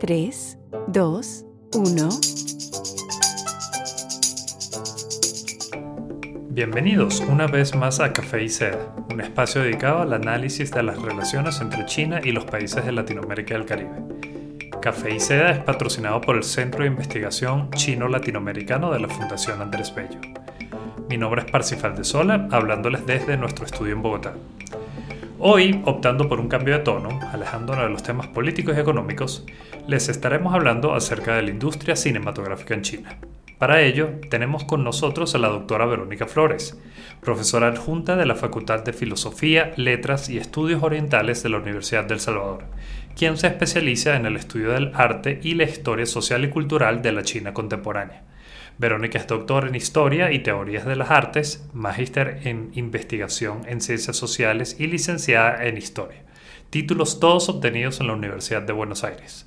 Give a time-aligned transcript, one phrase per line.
[0.00, 2.08] 3, 2, 1.
[6.48, 11.02] Bienvenidos una vez más a Café y Seda, un espacio dedicado al análisis de las
[11.02, 13.90] relaciones entre China y los países de Latinoamérica y el Caribe.
[14.80, 19.94] Café y Seda es patrocinado por el Centro de Investigación Chino-Latinoamericano de la Fundación Andrés
[19.94, 20.18] Bello.
[21.10, 24.32] Mi nombre es Parsifal de Sola, hablándoles desde nuestro estudio en Bogotá.
[25.42, 29.46] Hoy, optando por un cambio de tono, alejándonos de los temas políticos y económicos,
[29.88, 33.16] les estaremos hablando acerca de la industria cinematográfica en China.
[33.56, 36.78] Para ello, tenemos con nosotros a la doctora Verónica Flores,
[37.22, 42.20] profesora adjunta de la Facultad de Filosofía, Letras y Estudios Orientales de la Universidad del
[42.20, 42.64] Salvador,
[43.16, 47.12] quien se especializa en el estudio del arte y la historia social y cultural de
[47.12, 48.24] la China contemporánea.
[48.80, 54.16] Verónica es doctora en Historia y Teorías de las Artes, magíster en Investigación en Ciencias
[54.16, 56.22] Sociales y licenciada en Historia.
[56.70, 59.46] Títulos todos obtenidos en la Universidad de Buenos Aires.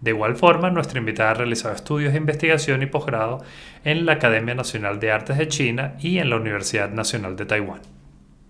[0.00, 3.44] De igual forma, nuestra invitada ha realizado estudios de investigación y posgrado
[3.84, 7.82] en la Academia Nacional de Artes de China y en la Universidad Nacional de Taiwán.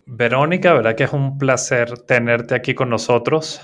[0.06, 3.61] Verónica, verdad que es un placer tenerte aquí con nosotros.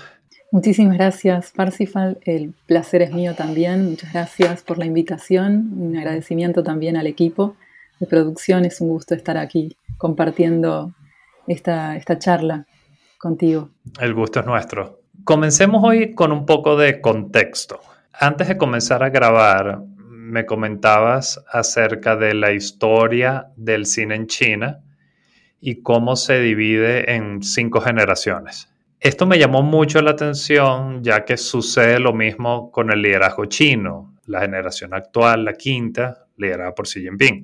[0.51, 2.17] Muchísimas gracias, Parsifal.
[2.25, 3.85] El placer es mío también.
[3.85, 5.71] Muchas gracias por la invitación.
[5.77, 7.55] Un agradecimiento también al equipo
[7.99, 8.65] de producción.
[8.65, 10.93] Es un gusto estar aquí compartiendo
[11.45, 12.65] esta, esta charla
[13.19, 13.69] contigo.
[13.99, 15.01] El gusto es nuestro.
[15.23, 17.79] Comencemos hoy con un poco de contexto.
[18.11, 24.79] Antes de comenzar a grabar, me comentabas acerca de la historia del cine en China
[25.61, 28.69] y cómo se divide en cinco generaciones.
[28.99, 34.15] Esto me llamó mucho la atención ya que sucede lo mismo con el liderazgo chino,
[34.25, 37.43] la generación actual, la quinta, liderada por Xi Jinping.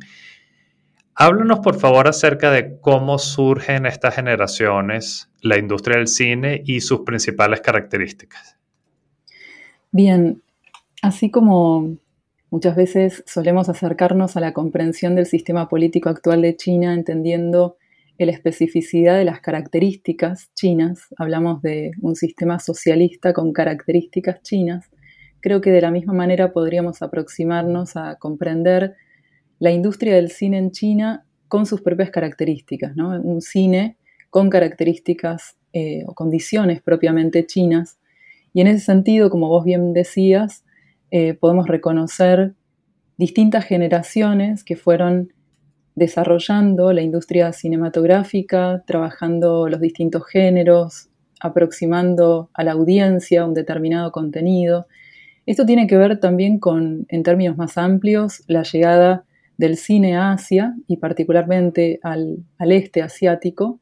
[1.16, 7.02] Háblanos por favor acerca de cómo surgen estas generaciones, la industria del cine y sus
[7.02, 8.58] principales características.
[9.92, 10.42] Bien,
[11.02, 11.96] así como
[12.50, 17.78] muchas veces solemos acercarnos a la comprensión del sistema político actual de China entendiendo
[18.18, 24.90] la especificidad de las características chinas, hablamos de un sistema socialista con características chinas,
[25.42, 28.96] creo que de la misma manera podríamos aproximarnos a comprender
[29.60, 33.10] la industria del cine en China con sus propias características, ¿no?
[33.22, 33.98] un cine
[34.30, 38.00] con características eh, o condiciones propiamente chinas.
[38.54, 40.64] Y en ese sentido, como vos bien decías,
[41.12, 42.54] eh, podemos reconocer
[43.18, 45.32] distintas generaciones que fueron
[45.96, 54.88] desarrollando la industria cinematográfica, trabajando los distintos géneros, aproximando a la audiencia un determinado contenido.
[55.46, 59.26] Esto tiene que ver también con, en términos más amplios, la llegada
[59.58, 63.80] del cine a Asia y particularmente al, este asiático.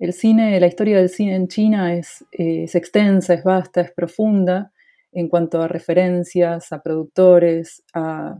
[0.00, 4.72] El cine, la historia del cine en China es, es extensa, es vasta, es profunda
[5.12, 8.38] en cuanto a referencias, a productores, a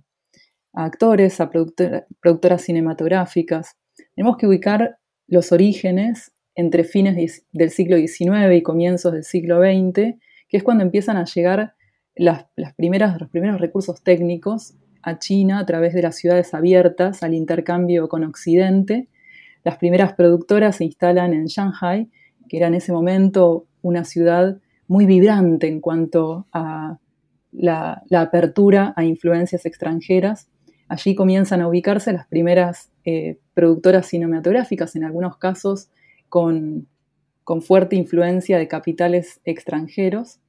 [0.79, 3.77] a actores, a productoras cinematográficas.
[4.15, 10.15] Tenemos que ubicar los orígenes entre fines del siglo XIX y comienzos del siglo XX,
[10.49, 11.75] que es cuando empiezan a llegar
[12.15, 12.45] las,
[12.77, 18.09] primeras, los primeros recursos técnicos a China a través de las ciudades abiertas al intercambio
[18.09, 19.09] con Occidente.
[19.65, 22.09] Las primeras productoras se instalan en Shanghai,
[22.49, 26.99] que era en ese momento una ciudad muy vibrante en cuanto a
[27.51, 30.49] la apertura a influencias extranjeras
[30.89, 35.91] Allí comienzan a ubicarse las primeras eh, productoras cinematográficas, en algunos casos
[36.29, 36.89] con,
[37.63, 40.41] fuerte influencia de capitales extranjeros.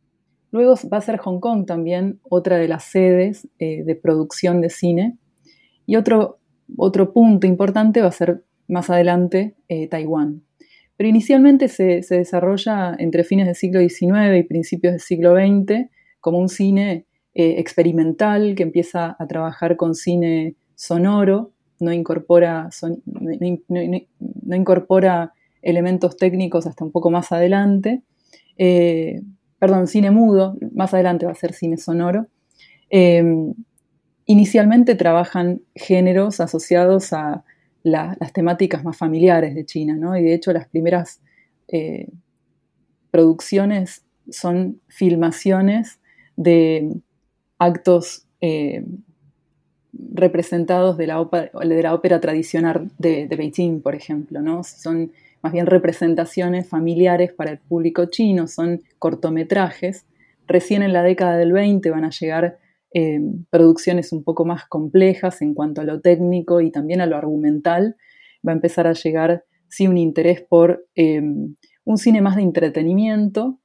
[0.52, 4.70] Luego va a ser Hong Kong también otra de las sedes eh, de producción de
[4.70, 5.18] cine.
[5.86, 6.40] Y otro,
[6.76, 10.44] otro punto importante va a ser más adelante eh, Taiwán.
[10.98, 15.90] Pero inicialmente se, se, desarrolla entre fines del siglo XIX y principios del siglo XX
[16.20, 24.56] como un cine eh, experimental que empieza a trabajar con cine sonoro, no incorpora, no,
[24.56, 28.02] incorpora elementos técnicos hasta un poco más adelante.
[28.58, 29.22] Eh,
[29.60, 32.26] perdón, cine mudo, más adelante va a ser cine sonoro.
[32.90, 33.24] Eh,
[34.26, 37.44] inicialmente trabajan géneros asociados a
[37.84, 40.18] las temáticas más familiares de China, ¿no?
[40.18, 41.22] Y de hecho las primeras
[43.12, 46.00] producciones son filmaciones
[46.36, 46.90] de
[47.60, 48.84] actos eh,
[49.94, 54.64] representados de la, ópera, tradicional de, Beijing, por ejemplo, ¿no?
[54.64, 55.12] Son
[55.42, 60.06] más bien representaciones familiares para el público chino, son cortometrajes.
[60.48, 62.60] Recién en la década del 20 van a llegar
[62.94, 63.20] eh,
[63.50, 67.96] producciones un poco más complejas en cuanto a lo técnico y también a lo argumental.
[68.46, 71.22] Va a empezar a llegar, sí, un interés por eh,
[71.90, 73.60] un cine más de entretenimiento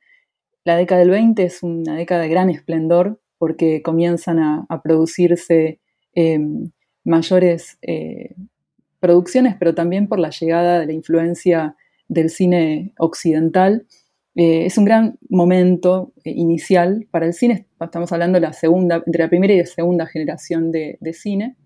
[0.65, 5.81] La década del 20 es una década de gran esplendor porque comienzan a, producirse
[6.15, 6.71] em,
[7.05, 8.35] mayores eh,
[9.01, 11.77] producciones, pero también por la llegada de la influencia
[12.09, 13.87] del cine occidental.
[14.35, 19.23] Eh, es un gran momento eh, inicial para el cine, estamos hablando la segunda, entre
[19.23, 21.57] la primera y la segunda generación de, cine.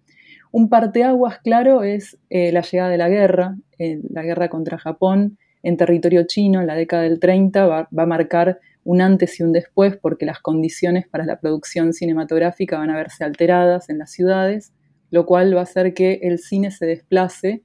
[0.50, 6.24] Un parteaguas claro es la llegada de la guerra, la guerra contra Japón en territorio
[6.26, 8.58] chino en la década del 30 va, va, a marcar
[8.88, 13.22] un antes y un después porque las condiciones para la producción cinematográfica van a verse
[13.22, 14.72] alteradas en las ciudades,
[15.10, 17.62] lo cual va a hacer que el cine se desplace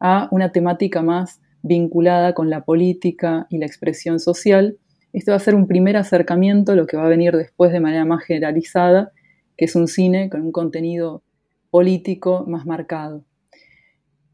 [0.00, 4.78] a una temática más vinculada con la política y la expresión social.
[5.12, 8.06] Este va a ser un primer acercamiento lo que va a venir después de manera
[8.06, 9.12] más generalizada,
[9.58, 11.22] que es un cine con un contenido
[11.70, 13.26] político más marcado.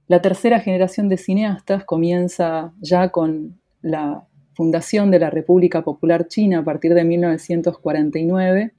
[0.07, 6.59] La tercera generación de cineastas comienza ya con la fundación de la República Popular China
[6.59, 8.73] a partir de 1949,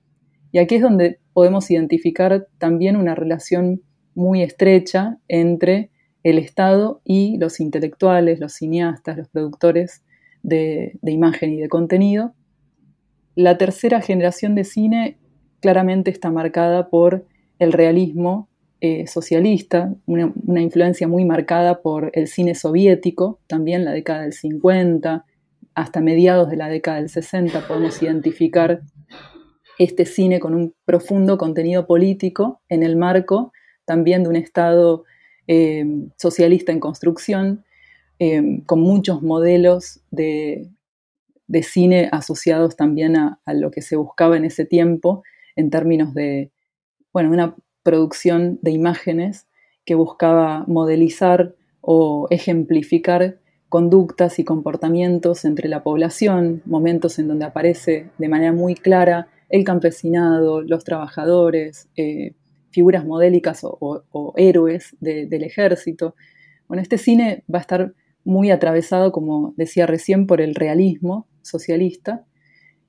[0.51, 3.81] y aquí es donde podemos identificar también una relación
[4.13, 5.91] muy estrecha entre
[6.23, 10.03] el Estado y los intelectuales, los cineastas, los productores
[10.43, 12.33] de, imagen y de contenido.
[13.35, 15.17] La tercera generación de cine
[15.61, 17.25] claramente está marcada por
[17.59, 18.49] el realismo
[18.81, 25.25] eh, socialista, una, influencia muy marcada por el cine soviético, también la década del 50,
[25.75, 28.81] hasta mediados de la década del 60 podemos identificar
[29.79, 33.51] este cine con un profundo contenido político en el marco
[33.85, 35.05] también de un Estado
[35.47, 35.85] eh,
[36.17, 37.65] socialista en construcción,
[38.19, 40.69] eh, con muchos modelos de,
[41.63, 45.23] cine asociados también a, a, lo que se buscaba en ese tiempo
[45.57, 46.51] en términos de,
[47.11, 49.47] bueno, una producción de imágenes
[49.83, 53.40] que buscaba modelizar o ejemplificar
[53.71, 59.63] conductas y comportamientos entre la población, momentos en donde aparece de manera muy clara el
[59.63, 62.33] campesinado, los trabajadores, eh,
[62.71, 66.15] figuras modélicas o, héroes del ejército.
[66.67, 67.93] Bueno, este cine va a estar
[68.25, 72.25] muy atravesado, como decía recién, por el realismo socialista,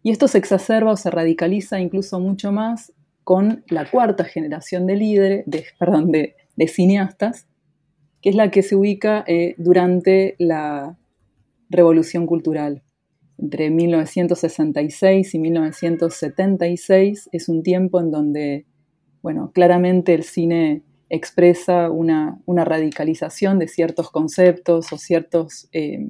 [0.02, 2.92] y esto se exacerba o se radicaliza incluso mucho más
[3.22, 6.34] con la cuarta generación de líderes, de, perdón, de,
[6.66, 7.46] cineastas,
[8.22, 10.96] que es la que se ubica eh, durante la
[11.68, 12.82] Revolución Cultural.
[13.36, 18.66] Entre 1966 y 1976 es un tiempo en donde,
[19.22, 26.08] bueno, claramente el cine expresa una, radicalización de ciertos conceptos o ciertos eh,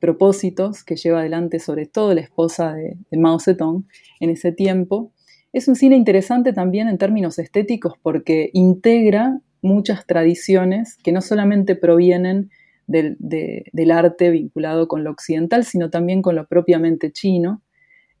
[0.00, 3.86] propósitos que lleva adelante sobre todo la esposa de, de Mao Zedong
[4.20, 5.12] en ese tiempo
[5.54, 11.74] es un cine interesante también en términos estéticos porque integra muchas tradiciones que no solamente
[11.74, 12.50] provienen
[12.86, 17.62] del, arte vinculado con lo occidental, sino también con lo propiamente chino.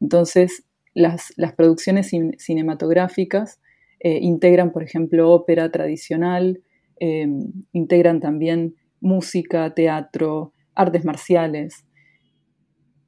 [0.00, 0.64] Entonces,
[0.94, 3.60] las, producciones cinematográficas
[4.00, 6.62] eh, integran, por ejemplo, ópera tradicional,
[6.98, 7.28] eh,
[7.72, 11.84] integran también música, teatro, artes marciales.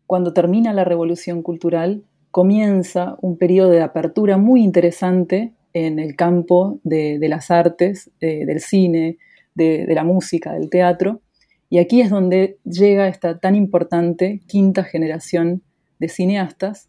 [0.07, 6.81] Cuando termina la revolución cultural, comienza un periodo de apertura muy interesante en el campo
[6.85, 9.19] de, las artes, del cine,
[9.55, 11.21] de, la música, del teatro.
[11.69, 15.63] Y aquí es donde llega esta tan importante quinta generación
[15.99, 16.89] de cineastas,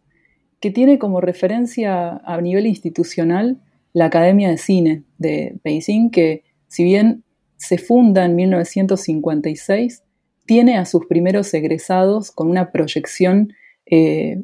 [0.61, 3.59] que tiene como referencia a nivel institucional
[3.91, 7.25] la Academia de Cine de Beijing, que si bien
[7.57, 10.01] se funda en 1956,
[10.45, 13.51] tiene a sus primeros egresados con una proyección
[13.85, 14.43] eh,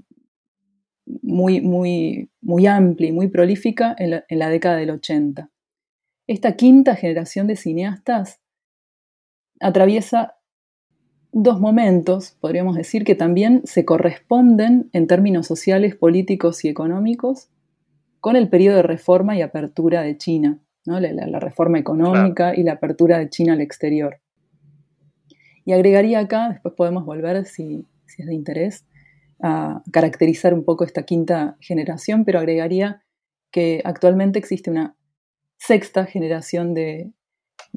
[1.06, 5.50] muy, muy, muy amplia y muy prolífica en la, década del 80.
[6.28, 8.40] Esta quinta generación de cineastas
[9.60, 10.36] atraviesa
[11.32, 17.50] dos momentos, podríamos decir, que también se corresponden en términos sociales, políticos y económicos
[18.20, 23.18] con el periodo de reforma y apertura de China, la, reforma económica y la apertura
[23.18, 24.20] de China al exterior.
[25.66, 28.86] Y agregaría acá, después podemos volver si, si es de interés,
[29.42, 33.04] a caracterizar un poco esta quinta generación, pero agregaría
[33.52, 34.96] que actualmente existe una
[35.58, 37.12] sexta generación de,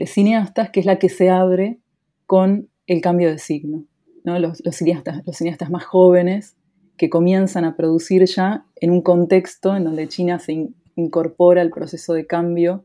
[0.07, 1.79] cineastas, que es la que se abre
[2.27, 3.85] con el cambio de signo.
[4.25, 6.57] Los, cineastas, los cineastas más jóvenes
[6.97, 12.15] que comienzan a producir ya en un contexto en donde China se incorpora al proceso
[12.15, 12.85] de cambio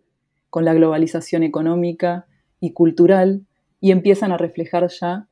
[0.52, 2.28] con la globalización económica
[2.60, 3.46] y cultural
[3.80, 5.28] y empiezan a reflejar ya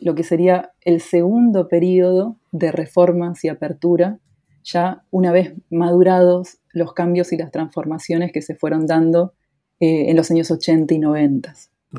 [0.00, 4.20] lo que sería el segundo periodo de reformas y apertura,
[4.62, 9.34] ya una vez madurados los cambios y las transformaciones que se fueron dando
[9.80, 11.52] eh, en los años 80 y 90.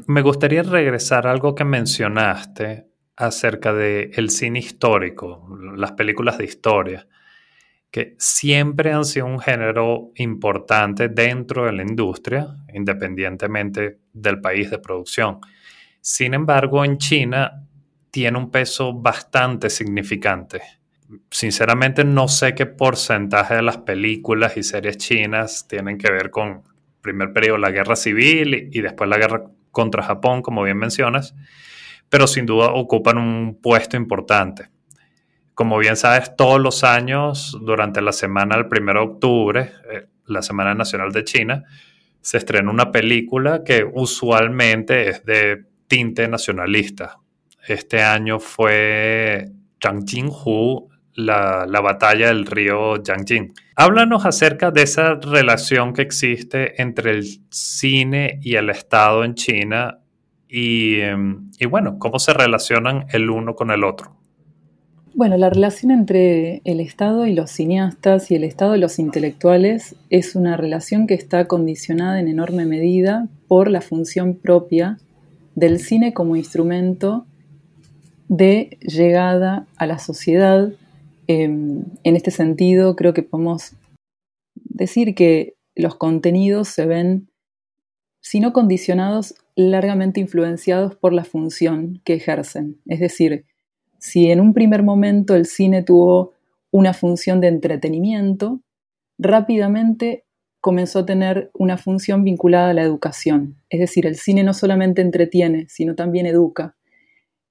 [0.07, 5.45] Me gustaría regresar a algo que mencionaste acerca del el cine histórico,
[5.75, 7.05] las películas de historia,
[7.91, 14.79] que siempre han sido un género importante dentro de la industria, independientemente del país de
[14.79, 15.39] producción.
[15.99, 17.65] Sin embargo, en China
[18.15, 20.61] tiene un peso bastante significante.
[21.29, 26.63] Sinceramente no sé qué porcentaje de las películas y series chinas tienen que ver con
[27.01, 31.35] primer periodo la guerra civil y después la guerra contra Japón, como bien mencionas,
[32.07, 34.69] pero sin duda ocupan un puesto importante.
[35.53, 40.41] Como bien sabes, todos los años, durante la semana del 1 de octubre, eh, la
[40.41, 41.63] Semana Nacional de China,
[42.21, 47.19] se estrena una película que usualmente es de tinte nacionalista.
[47.67, 50.05] Este año fue Zhang
[51.15, 53.53] la, la batalla del río Yangjing.
[53.75, 59.99] Háblanos acerca de esa relación que existe entre el cine y el Estado en China
[60.47, 64.15] y, em, y bueno, cómo se relacionan el uno con el otro.
[65.13, 69.95] Bueno, la relación entre el Estado y los cineastas y el Estado y los intelectuales
[70.09, 74.97] es una relación que está condicionada en enorme medida por la función propia
[75.55, 77.25] del cine como instrumento
[78.27, 80.71] de llegada a la sociedad
[81.27, 83.73] Em, en este sentido, creo que podemos
[84.55, 87.29] decir que los contenidos se ven,
[88.21, 92.79] si no condicionados, largamente influenciados por la función que ejercen.
[92.85, 93.45] Es decir,
[93.99, 96.33] si en un primer momento el cine tuvo
[96.71, 98.61] una función de entretenimiento,
[99.17, 100.25] rápidamente
[100.61, 103.55] comenzó a tener una función vinculada a la educación.
[103.69, 106.75] Es decir, el cine no solamente entretiene, sino también educa.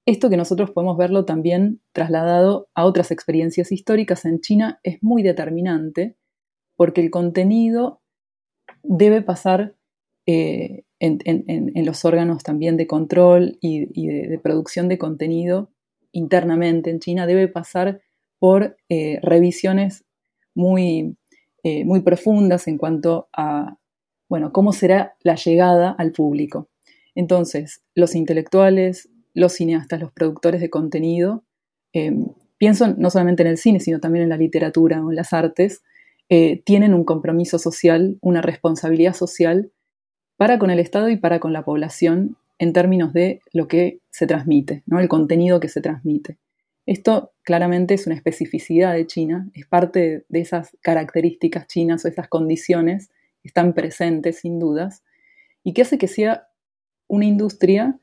[0.07, 5.23] Esto que nosotros podemos verlo también trasladado a otras experiencias históricas en China es muy
[5.23, 6.17] determinante
[6.77, 8.03] porque el contenido
[8.83, 9.77] debe pasar
[10.27, 13.87] eh, en, los órganos también de control y,
[14.29, 15.71] de, producción de contenido
[16.13, 18.01] internamente en China, debe pasar
[18.39, 20.05] por eh, revisiones
[20.55, 21.17] muy,
[21.63, 23.79] eh, muy profundas en cuanto a
[24.29, 26.69] bueno, cómo será la llegada al público.
[27.15, 31.45] Entonces, los intelectuales, los cineastas, los productores de contenido,
[31.93, 32.13] eh,
[32.57, 35.83] pienso no solamente en el cine, sino también en la literatura o en las artes,
[36.29, 39.71] eh, tienen un compromiso social, una responsabilidad social
[40.37, 44.27] para con el Estado y para con la población en términos de lo que se
[44.27, 45.01] transmite, ¿no?
[45.01, 46.39] el contenido que se transmite.
[46.87, 52.29] Esto claramente es una especificidad de China, es parte de esas características chinas o esas
[52.29, 53.09] condiciones
[53.43, 55.03] que están presentes sin dudas
[55.63, 56.49] y que hace que sea
[57.09, 57.99] una industria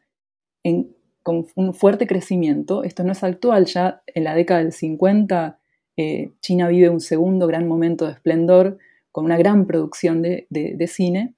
[0.63, 2.83] en con un fuerte crecimiento.
[2.83, 5.59] Esto no es actual, ya en la década del 50
[5.97, 8.77] eh, China vive un segundo gran momento de esplendor
[9.11, 11.35] con una gran producción de, cine,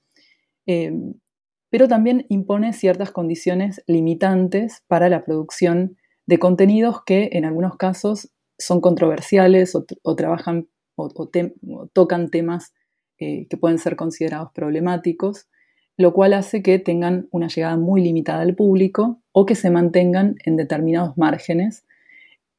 [0.66, 1.16] em,
[1.70, 5.98] pero también impone ciertas condiciones limitantes para la producción
[6.28, 11.10] de contenidos que en algunos casos son controversiales o, trabajan o,
[11.92, 12.74] tocan temas
[13.20, 15.48] eh, que pueden ser considerados problemáticos
[15.98, 20.38] lo cual hace que tengan una llegada muy limitada al público o que se mantengan
[20.46, 21.86] en determinados márgenes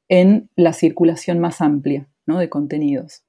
[0.09, 3.23] en la circulación más amplia de contenidos.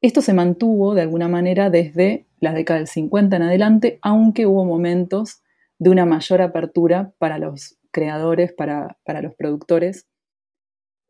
[0.00, 4.64] Esto se mantuvo de alguna manera desde la década del 50 en adelante, aunque hubo
[4.64, 5.42] momentos
[5.78, 10.06] de una mayor apertura para los creadores, para, para los productores,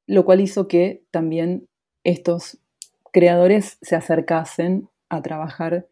[0.07, 1.69] lo cual hizo que también
[2.05, 2.59] estos
[3.13, 5.87] creadores se acercasen a trabajar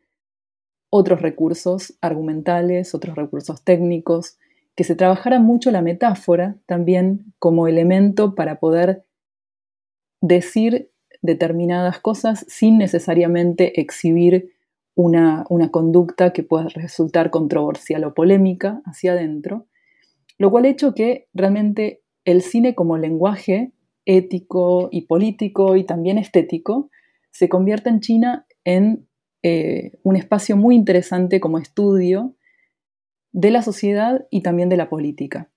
[0.88, 4.38] otros recursos argumentales, otros recursos técnicos,
[4.76, 9.04] que se trabajara mucho la metáfora también como elemento para poder
[10.20, 10.90] decir
[11.22, 14.52] determinadas cosas sin necesariamente exhibir
[14.94, 19.66] una, una, conducta que pueda resultar controversial o polémica hacia adentro,
[20.38, 23.72] lo cual ha hecho que realmente el cine como lenguaje
[24.04, 26.90] ético y político y también estético
[27.30, 29.06] se convierta en China en
[29.42, 32.34] eh, un espacio muy interesante como estudio
[33.36, 35.50] de la sociedad y también de la política.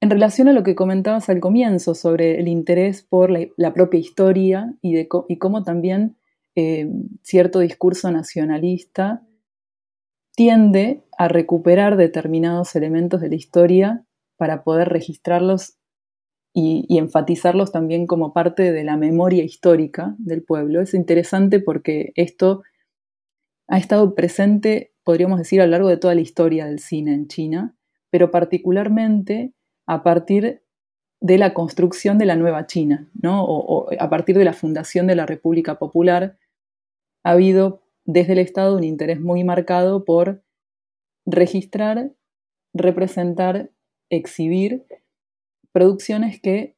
[0.00, 4.74] En relación a lo que comentabas al comienzo sobre el interés por la, propia historia
[4.80, 6.16] y, cómo también
[6.56, 6.90] eh,
[7.22, 9.22] cierto discurso nacionalista
[10.34, 14.06] tiende a recuperar determinados elementos de la historia
[14.38, 15.76] para poder registrarlos
[16.54, 20.80] y, enfatizarlos también como parte de la memoria histórica del pueblo.
[20.80, 22.62] Es interesante porque esto
[23.68, 27.28] ha estado presente, podríamos decir, a lo largo de toda la historia del cine en
[27.28, 27.76] China,
[28.10, 29.52] pero particularmente
[29.86, 30.62] a partir
[31.20, 33.44] de la construcción de la nueva China, ¿no?
[33.44, 36.36] o, a partir de la fundación de la República Popular,
[37.24, 40.42] ha habido desde el Estado un interés muy marcado por
[41.24, 42.12] registrar,
[42.74, 43.70] representar,
[44.10, 44.84] exhibir
[45.72, 46.76] producciones que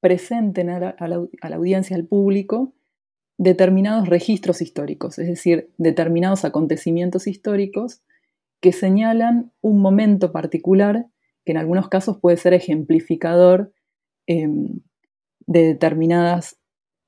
[0.00, 2.74] presenten a la, audiencia, al público,
[3.38, 8.02] determinados registros históricos, es decir, determinados acontecimientos históricos
[8.60, 11.06] que señalan un momento particular
[11.44, 13.72] que en algunos casos puede ser ejemplificador
[14.26, 14.80] em,
[15.46, 16.58] de determinadas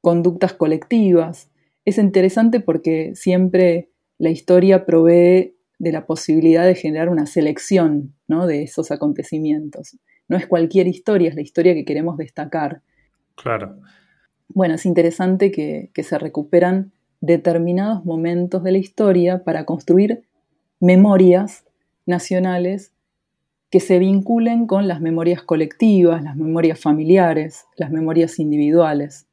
[0.02, 1.50] conductas colectivas.
[1.85, 8.62] Es interesante porque siempre la historia provee de la posibilidad de generar una selección de
[8.62, 9.97] esos acontecimientos.
[10.28, 12.83] No es cualquier historia, es la historia que queremos destacar.
[13.37, 13.78] Claro.
[14.49, 20.25] Bueno, es interesante que, se recuperan determinados momentos de la historia para construir
[20.81, 21.65] memorias
[22.05, 22.93] nacionales
[23.71, 29.26] que se vinculen con las memorias colectivas, las memorias familiares, las memorias individuales.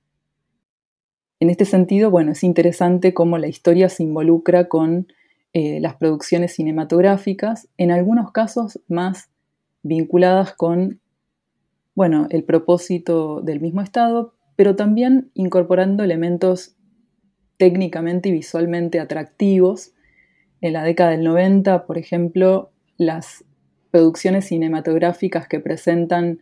[1.39, 5.07] En este sentido, bueno, es interesante cómo la historia se involucra con
[5.53, 9.29] eh, las producciones cinematográficas, en algunos casos más
[9.83, 10.99] vinculadas con,
[11.93, 16.75] bueno, el propósito del mismo Estado, pero también incorporando elementos
[17.57, 19.93] técnicamente y visualmente atractivos.
[20.61, 23.43] En la década del 90, por ejemplo, las
[23.91, 26.39] producciones cinematográficas que presentan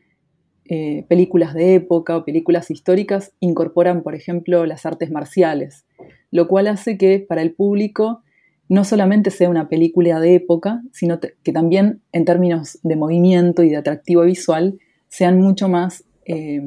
[0.65, 5.85] eh, películas de época o películas históricas incorporan, por ejemplo, las artes marciales,
[6.31, 8.21] lo cual hace que para el público
[8.69, 13.69] no solamente sea una película de época, sino que también en términos de movimiento y
[13.69, 16.61] de atractivo visual sean mucho más eh,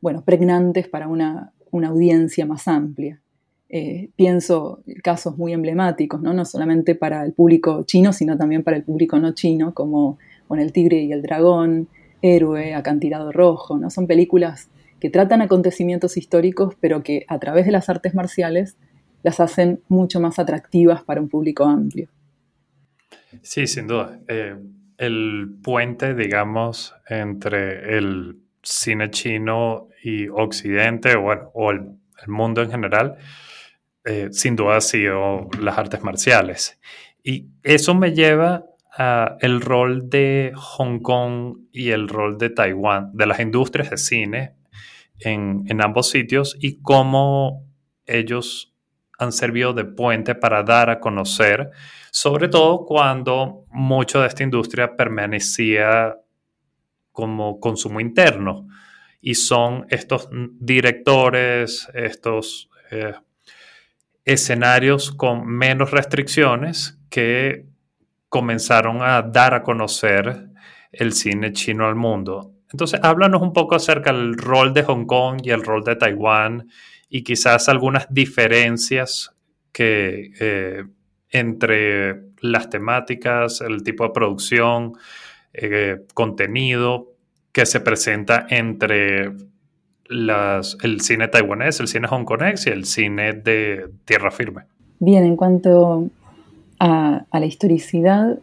[0.00, 3.20] bueno, pregnantes para una, audiencia más amplia.
[3.68, 6.44] Eh, pienso casos muy emblemáticos, ¿no?
[6.44, 10.18] solamente para el público chino, sino también para el público no chino, como
[10.50, 11.88] El Tigre y el Dragón,
[12.22, 13.78] Héroe, Acantilado Rojo.
[13.78, 13.90] ¿no?
[13.90, 18.76] Son películas que tratan acontecimientos históricos, pero que a través de las artes marciales
[19.22, 22.08] las hacen mucho más atractivas para un público amplio.
[23.42, 24.18] Sí, sin duda.
[24.28, 24.56] Eh,
[24.96, 33.16] el puente, digamos, entre el cine chino y Occidente, o el, mundo en general,
[34.04, 36.80] eh, sin duda ha sido las artes marciales.
[37.22, 38.64] Y eso me lleva
[38.96, 43.98] a el rol de Hong Kong y el rol de Taiwán, de las industrias de
[43.98, 44.54] cine
[45.20, 47.64] en, en ambos sitios y cómo
[48.06, 48.74] ellos
[49.18, 51.70] han servido de puente para dar a conocer,
[52.10, 56.16] sobre todo cuando mucho de esta industria permanecía
[57.18, 58.68] como consumo interno
[59.20, 63.12] y son estos directores, estos eh,
[64.24, 67.66] escenarios con menos restricciones que
[68.28, 70.46] comenzaron a dar a conocer
[70.92, 72.52] el cine chino al mundo.
[72.70, 76.68] Entonces, háblanos un poco acerca del rol de Hong Kong y el rol de Taiwán
[77.08, 79.34] y quizás algunas diferencias
[79.72, 80.84] que eh,
[81.30, 84.92] entre las temáticas, el tipo de producción,
[85.52, 87.12] eh, contenido
[87.52, 89.32] que se presenta entre
[90.10, 94.62] el cine taiwanés, el cine hongkonés y el cine de tierra firme.
[95.00, 96.10] Bien, en cuanto
[96.80, 98.38] a, la historicidad,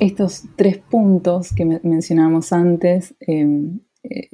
[0.00, 4.28] estos tres puntos que mencionábamos antes, em, eh,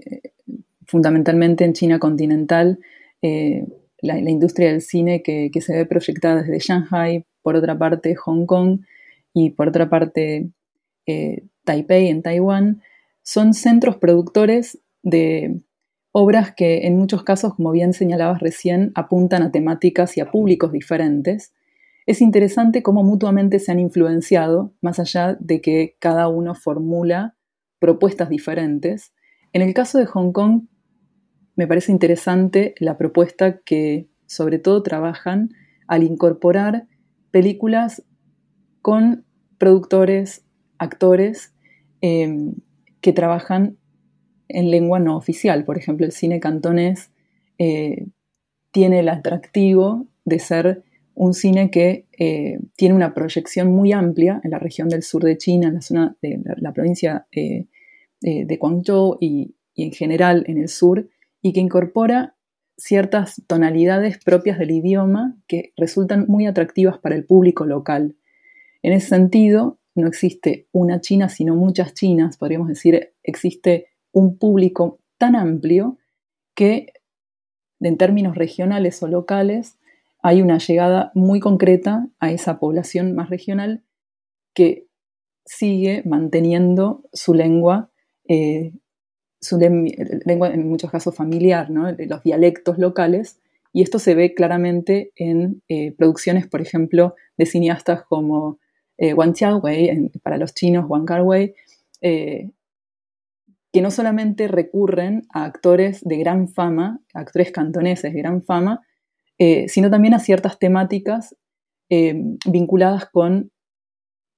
[0.87, 2.79] fundamentalmente en China continental,
[3.21, 3.67] eh,
[4.01, 8.81] la, industria del cine que, se ve proyectada desde Shanghai, por otra parte Hong Kong
[9.35, 10.49] y por otra parte
[11.65, 12.83] Taipei en Taiwán,
[13.23, 15.61] son centros productores de
[16.13, 20.73] obras que en muchos casos, como bien señalabas recién, apuntan a temáticas y a públicos
[20.73, 21.53] diferentes.
[22.07, 27.37] Es interesante cómo mutuamente se han influenciado, más allá de que cada uno formula
[27.79, 29.13] propuestas diferentes.
[29.53, 30.63] En el caso de Hong Kong,
[31.55, 35.51] me parece interesante la propuesta que sobre todo trabajan
[35.87, 36.87] al incorporar
[37.31, 38.05] películas
[38.81, 39.25] con
[39.59, 40.45] productores,
[40.79, 41.53] actores
[42.01, 42.55] em,
[43.01, 43.77] que trabajan
[44.49, 45.65] en lengua no oficial.
[45.65, 47.11] Por ejemplo, el cine cantonés
[47.59, 48.07] eh,
[48.71, 54.53] tiene el atractivo de ser un cine que eh, tiene una proyección muy amplia en
[54.53, 57.67] la región del sur de China, en la zona de la, provincia eh,
[58.21, 61.09] de Guangzhou y, y, en general en el sur,
[61.43, 62.37] y que incorpora
[62.77, 68.17] ciertas tonalidades propias del idioma que resultan muy atractivas para el público local.
[68.83, 75.01] En ese sentido, no existe una China, sino muchas Chinas, podríamos decir, existe un público
[75.19, 75.99] tan amplio
[76.55, 76.93] que
[77.81, 79.79] en términos regionales o locales
[80.23, 83.85] hay una llegada muy concreta a esa población más regional
[84.55, 84.87] que
[85.45, 87.91] sigue manteniendo su lengua
[88.29, 88.73] eh,
[89.41, 91.91] su lengua en muchos casos familiar, ¿no?
[91.93, 93.41] los dialectos locales,
[93.73, 98.59] y esto se ve claramente en eh, producciones, por ejemplo, de cineastas como
[98.99, 101.55] eh, Xiaowei, para los chinos Wang Kar-wei,
[102.03, 102.51] eh,
[103.73, 108.83] que no solamente recurren a actores de gran fama, actores cantoneses de gran fama,
[109.39, 111.37] eh, sino también a ciertas temáticas
[111.91, 113.53] eh, vinculadas con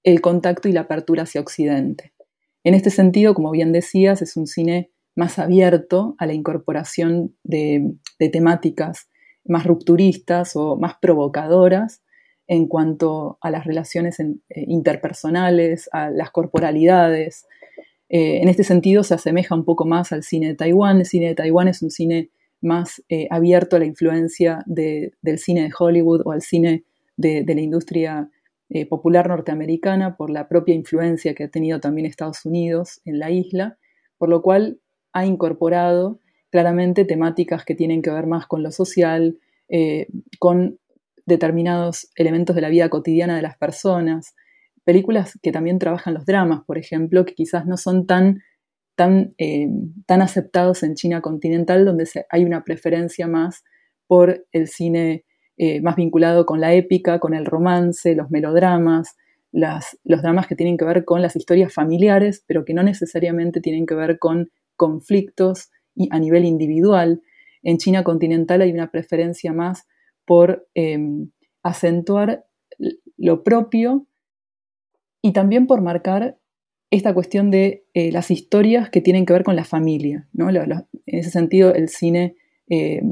[0.02, 2.12] el contacto y la apertura hacia Occidente.
[2.64, 7.94] En este sentido, como bien decías, es un cine más abierto a la incorporación de,
[8.32, 9.08] temáticas
[9.44, 12.02] más rupturistas o más provocadoras
[12.50, 14.34] en cuanto a las relaciones eh,
[14.66, 17.46] interpersonales, a las corporalidades.
[18.08, 20.98] en este sentido se asemeja un poco más al cine de Taiwán.
[20.98, 25.62] El cine de Taiwán es un cine más eh, abierto a la influencia del cine
[25.62, 26.82] de Hollywood o al cine
[27.16, 28.28] de, la industria
[28.68, 33.30] eh, popular norteamericana por la propia influencia que ha tenido también Estados Unidos en la
[33.30, 33.78] isla,
[34.18, 34.80] por lo cual
[35.12, 36.18] ha incorporado
[36.50, 40.08] claramente temáticas que tienen que ver más con lo social, eh,
[40.40, 40.79] con
[41.30, 44.34] determinados elementos de la vida cotidiana de las personas,
[44.84, 48.42] películas que también trabajan los dramas, por ejemplo, que quizás no son tan
[48.96, 49.68] tan, eh,
[50.04, 53.64] tan aceptados en China continental, donde hay una preferencia más
[54.06, 55.24] por el cine
[55.56, 59.16] eh, más vinculado con la épica, con el romance, los melodramas,
[59.52, 63.60] las, los dramas que tienen que ver con las historias familiares, pero que no necesariamente
[63.60, 67.22] tienen que ver con conflictos y a nivel individual.
[67.62, 69.86] En China continental hay una preferencia más
[70.24, 71.30] por em,
[71.62, 72.46] acentuar
[73.16, 74.06] lo propio
[75.22, 76.38] y también por marcar
[76.90, 80.28] esta cuestión de eh, las historias que tienen que ver con la familia.
[80.32, 80.48] ¿no?
[80.48, 82.36] en ese sentido, el cine
[82.68, 83.02] eh,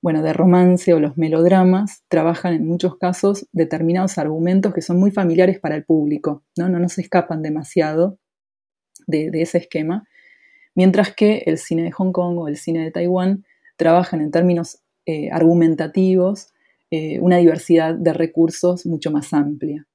[0.00, 5.10] bueno, de romance o los melodramas trabajan en muchos casos determinados argumentos que son muy
[5.10, 8.18] familiares para el público, no, no, se escapan demasiado
[9.06, 10.06] de, ese esquema,
[10.74, 13.44] mientras que el cine de Hong Kong o el cine de Taiwán
[13.76, 14.78] trabajan en términos
[15.08, 16.52] eh, argumentativos
[17.20, 19.86] una diversidad de recursos mucho más amplia.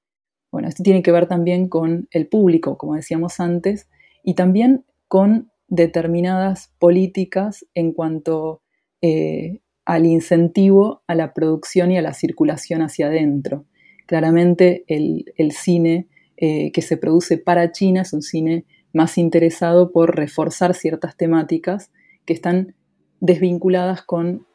[0.52, 3.90] Bueno, esto tiene que ver también con el público, como decíamos antes,
[4.24, 8.62] y también con determinadas políticas en cuanto
[9.02, 13.66] eh, al incentivo a la producción y a la circulación hacia adentro.
[14.06, 20.16] Claramente el, cine eh, que se produce para China es un cine más interesado por
[20.16, 21.92] reforzar ciertas temáticas
[22.26, 22.76] que están
[23.20, 24.46] desvinculadas con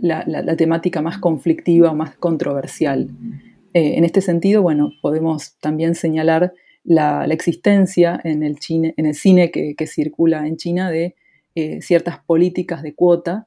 [0.00, 3.08] la, temática más conflictiva o más controversial.
[3.74, 6.52] Eh, en este sentido, bueno, podemos también señalar
[6.84, 11.14] la, existencia en el, en el cine que, circula en China de
[11.54, 13.46] eh, ciertas políticas de cuota,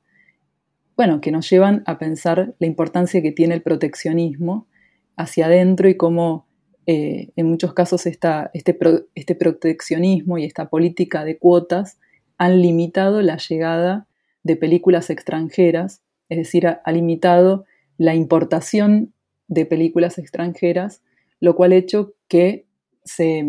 [0.95, 4.67] bueno, que nos llevan a pensar la importancia que tiene el proteccionismo
[5.15, 6.45] hacia adentro y cómo
[6.87, 11.99] eh, en muchos casos este, este, proteccionismo y esta política de cuotas
[12.37, 14.07] han limitado la llegada
[14.43, 16.01] de películas extranjeras,
[16.31, 17.65] es decir, ha limitado
[17.97, 19.13] la importación
[19.49, 21.03] de películas extranjeras,
[21.41, 22.65] lo cual ha hecho que
[23.03, 23.45] se,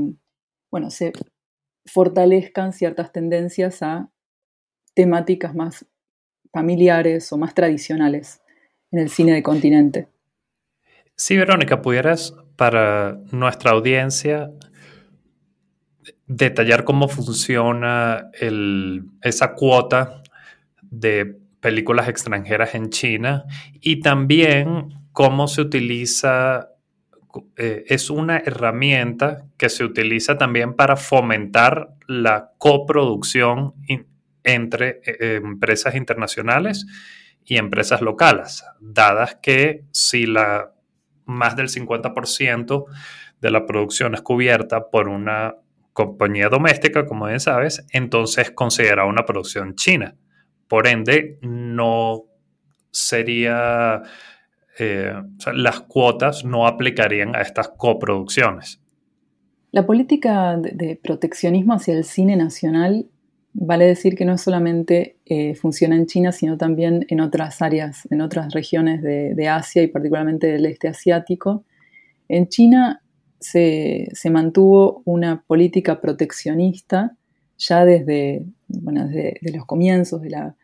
[0.68, 1.12] bueno, se
[1.86, 4.10] fortalezcan ciertas tendencias a
[4.94, 5.86] temáticas más
[6.52, 8.42] familiares o más tradicionales
[8.90, 10.08] en el cine de continente.
[11.14, 14.50] Sí, Verónica, ¿pudieras para nuestra audiencia
[16.26, 18.28] detallar cómo funciona
[19.22, 20.20] esa cuota
[20.82, 23.44] de películas extranjeras en China
[23.80, 26.70] y también cómo se utiliza,
[27.56, 33.74] eh, es una herramienta que se utiliza también para fomentar la coproducción
[34.42, 36.84] entre eh, empresas internacionales
[37.44, 40.72] y empresas locales, dadas que si la,
[41.26, 42.84] más del 50%
[43.40, 45.54] de la producción es cubierta por una
[45.92, 50.16] compañía doméstica, como bien sabes, entonces considera una producción china.
[50.72, 52.24] Por ende, no
[52.90, 54.00] sería
[54.78, 55.12] eh,
[55.52, 58.80] las cuotas no aplicarían a estas coproducciones.
[59.70, 63.04] La política de, proteccionismo hacia el cine nacional
[63.52, 68.22] vale decir que no solamente eh, funciona en China, sino también en otras áreas, en
[68.22, 71.66] otras regiones de, Asia y particularmente del este asiático.
[72.30, 73.02] En China
[73.38, 77.14] se, mantuvo una política proteccionista
[77.58, 80.56] ya desde, los comienzos de la,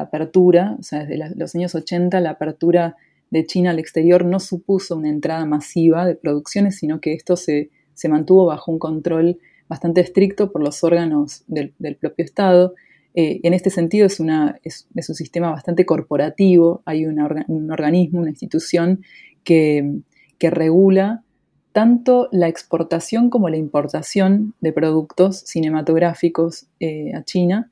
[0.00, 2.96] apertura, o sea, desde los años 80, la apertura
[3.30, 7.70] de China al exterior no supuso una entrada masiva de producciones, sino que esto se,
[8.08, 9.38] mantuvo bajo un control
[9.68, 12.74] bastante estricto por los órganos del, propio Estado.
[13.14, 17.20] Eh, en este sentido es, una, es, un sistema bastante corporativo, hay un
[17.70, 19.02] organismo, una institución
[19.44, 20.00] que,
[20.40, 21.24] regula
[21.72, 27.70] tanto la exportación como la importación de productos cinematográficos eh, a China.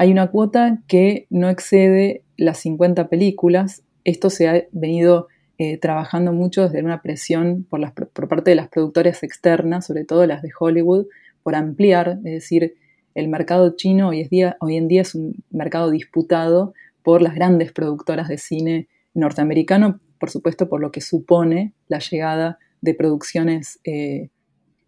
[0.00, 3.82] Hay una cuota que no excede las 50 películas.
[4.04, 5.26] Esto se ha venido
[5.58, 7.80] eh, trabajando mucho desde una presión por,
[8.28, 11.06] parte de las productoras externas, sobre todo las de Hollywood,
[11.42, 12.76] por ampliar, es decir,
[13.16, 18.38] el mercado chino hoy en día es un mercado disputado por las grandes productoras de
[18.38, 24.28] cine norteamericano, por supuesto por lo que supone la llegada de producciones eh,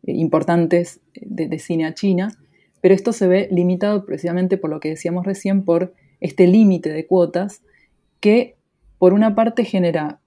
[0.05, 2.31] importantes de, cine a China,
[2.81, 7.07] pero esto se ve limitado precisamente por lo que decíamos recién, por este límite de
[7.07, 7.63] cuotas
[8.21, 8.57] que
[8.99, 10.21] por una parte genera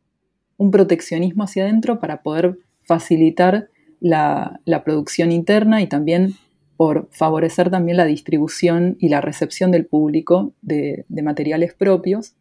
[0.58, 6.34] un proteccionismo hacia adentro para poder facilitar la, producción interna y también
[6.76, 12.34] por favorecer también la distribución y la recepción del público de, de materiales propios,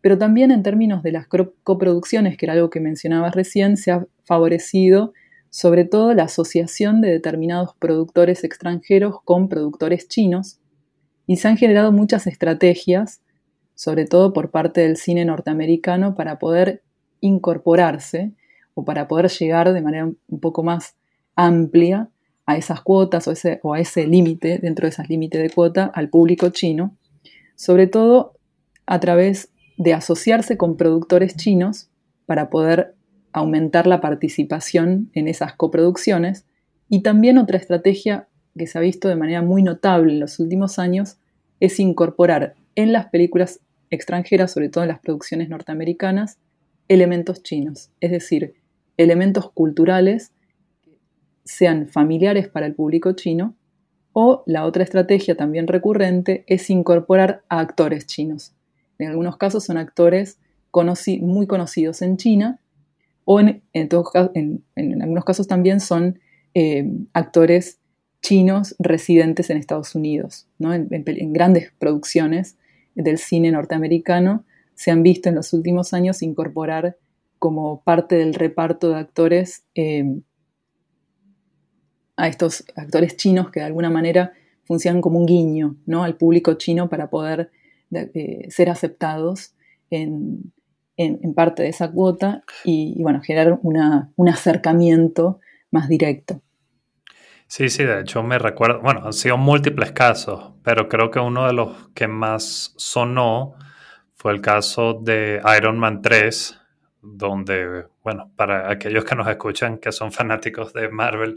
[0.00, 4.06] pero también en términos de las coproducciones, que era algo que mencionabas recién, se ha
[4.24, 5.14] favorecido
[5.54, 10.58] sobre todo la asociación de determinados productores extranjeros con productores chinos,
[11.28, 13.22] y se han generado muchas estrategias,
[13.76, 16.82] sobre todo por parte del cine norteamericano, para poder
[17.20, 18.32] incorporarse
[18.74, 20.96] o para poder llegar de manera un poco más
[21.36, 22.10] amplia
[22.46, 23.28] a esas cuotas
[23.62, 26.96] o, a ese límite, dentro de esas límites de cuota, al público chino,
[27.54, 28.32] sobre todo
[28.86, 31.90] a través de asociarse con productores chinos
[32.26, 32.93] para poder
[33.34, 36.46] aumentar la participación en esas coproducciones.
[36.88, 40.78] Y también otra estrategia que se ha visto de manera muy notable en los últimos
[40.78, 41.18] años
[41.58, 46.38] es incorporar en las películas extranjeras, sobre todo en las producciones norteamericanas,
[46.86, 48.54] elementos chinos, es decir,
[48.96, 50.32] elementos culturales
[50.82, 51.00] que
[51.44, 53.56] sean familiares para el público chino,
[54.12, 58.54] o la otra estrategia también recurrente es incorporar a actores chinos.
[58.98, 60.38] En algunos casos son actores
[61.20, 62.60] muy conocidos en China
[63.24, 63.62] o en,
[64.76, 66.18] algunos casos también son
[66.54, 67.80] eh, actores
[68.22, 70.46] chinos residentes en Estados Unidos.
[70.58, 72.56] En, grandes producciones
[72.94, 76.96] del cine norteamericano se han visto en los últimos años incorporar
[77.38, 80.20] como parte del reparto de actores eh,
[82.16, 84.32] a estos actores chinos que de alguna manera
[84.64, 86.04] funcionan como un guiño ¿no?
[86.04, 87.50] al público chino para poder
[87.92, 89.54] eh, ser aceptados
[89.90, 90.52] en,
[91.34, 96.40] parte de esa cuota y, bueno, generar un acercamiento más directo.
[97.46, 101.46] Sí, sí, de hecho me recuerdo, bueno, han sido múltiples casos, pero creo que uno
[101.46, 103.54] de los que más sonó
[104.14, 106.58] fue el caso de Iron Man 3,
[107.02, 111.34] donde, bueno, para aquellos que nos escuchan que son fanáticos de Marvel,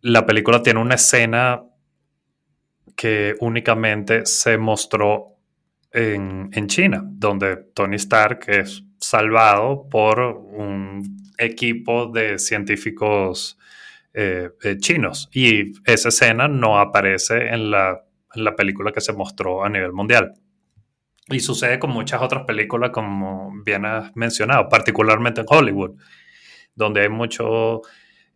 [0.00, 1.62] la película tiene una escena
[2.96, 5.31] que únicamente se mostró
[5.92, 13.58] en, China, donde Tony Stark es salvado por un equipo de científicos
[14.14, 15.28] eh, eh, chinos.
[15.32, 19.92] Y esa escena no aparece en la, en la película que se mostró a nivel
[19.92, 20.34] mundial.
[21.28, 25.96] Y sucede con muchas otras películas, como bien has mencionado, particularmente en Hollywood,
[26.74, 27.82] donde hay mucho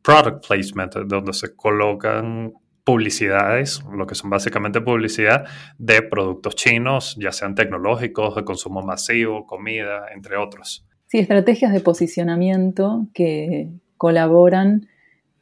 [0.03, 2.53] product placement, donde se colocan
[2.87, 5.45] publicidades, lo que son básicamente publicidad
[5.77, 10.87] de productos chinos, ya sean tecnológicos, de consumo masivo, comida, entre otros.
[11.09, 14.87] Sí, estrategias de posicionamiento que colaboran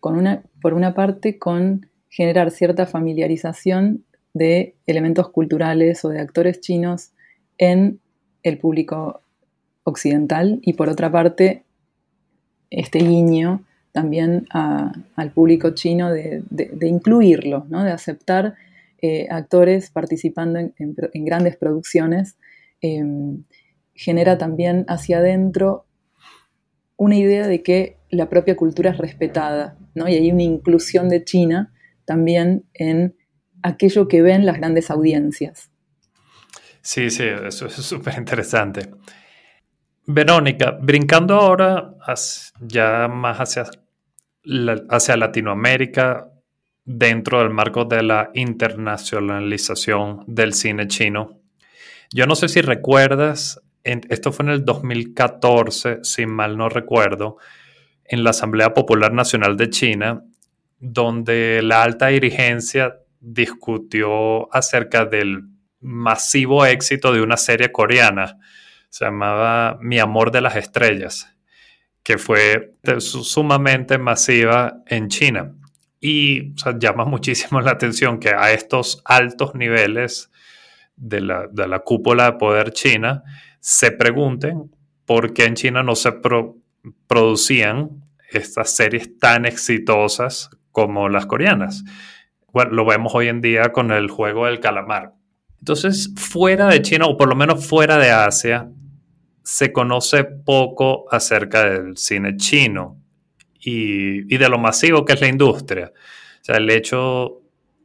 [0.01, 6.63] con una, por una parte con generar cierta familiarización de elementos culturales o de actores
[6.63, 7.13] chinos
[7.59, 8.01] en
[8.43, 9.21] el público
[9.83, 11.65] occidental y por otra parte
[12.71, 16.43] este guiño también al público chino de,
[16.83, 18.57] incluirlo, de aceptar
[19.01, 22.37] eh, actores participando en, grandes producciones,
[22.81, 23.45] em,
[23.95, 25.87] genera también hacia adentro
[26.97, 31.73] una idea de que la propia cultura es respetada, y hay una inclusión de China
[32.05, 33.15] también en
[33.63, 35.71] aquello que ven las grandes audiencias.
[36.83, 38.91] Sí, sí, eso es súper interesante.
[40.05, 41.95] Verónica, brincando ahora
[42.61, 43.84] ya más hacia
[44.91, 46.29] hacia Latinoamérica
[46.85, 51.41] dentro del marco de la internacionalización del cine chino.
[52.13, 57.39] Yo no sé si recuerdas, esto fue en el 2014, si mal no recuerdo,
[58.05, 60.25] en la Asamblea Popular Nacional de China,
[60.79, 65.45] donde la alta dirigencia discutió acerca del
[65.81, 68.39] masivo éxito de una serie coreana,
[68.91, 71.34] se llamaba Mi Amor de las Estrellas
[72.05, 75.55] que fue sumamente masiva en China.
[76.01, 80.31] Y llama muchísimo la atención que a estos altos niveles
[80.97, 83.25] de la, cúpula de poder china
[83.59, 84.71] se pregunten
[85.07, 86.13] por qué en China no se
[87.07, 91.85] producían estas series tan exitosas como las coreanas.
[92.53, 95.15] Bueno, lo vemos hoy en día con el juego del calamar.
[95.59, 98.69] Entonces, fuera de China, o por lo menos fuera de Asia,
[99.45, 102.99] se conoce poco acerca del cine chino
[103.61, 105.93] y, de lo masivo que es la industria.
[105.95, 107.43] O sea, el hecho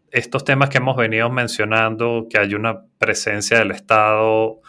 [0.10, 4.62] estos temas que hemos venido mencionando, que hay una presencia del Estado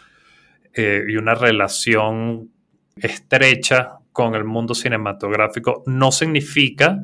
[0.74, 2.50] eh, y una relación
[2.96, 6.98] estrecha con el mundo cinematográfico, no significa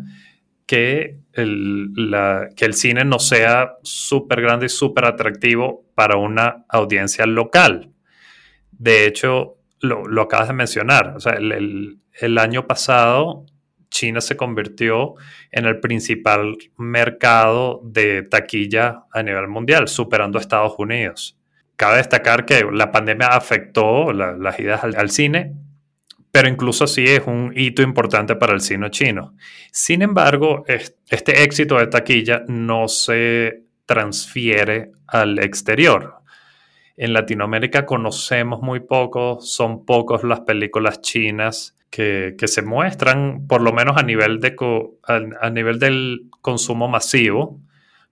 [0.67, 1.93] que el,
[2.57, 7.93] que el cine no sea súper grande y súper atractivo para una audiencia local.
[8.73, 9.56] De hecho,
[9.89, 13.47] lo, acabas de mencionar, el, el año pasado
[13.91, 15.15] China se convirtió
[15.51, 21.39] en el principal mercado de taquilla a nivel mundial, superando a Estados Unidos.
[21.77, 25.55] Cabe destacar que la pandemia afectó las ideas al, cine,
[26.31, 29.35] pero incluso así es un hito importante para el cine chino.
[29.73, 36.17] Sin embargo, este éxito de taquilla no se transfiere al exterior.
[36.97, 43.73] En Latinoamérica conocemos muy poco, son pocos las películas chinas que, se muestran, por lo
[43.73, 44.57] menos a nivel, de
[45.41, 47.61] a, nivel del consumo masivo.